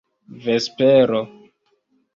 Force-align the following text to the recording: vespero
vespero 0.45 1.21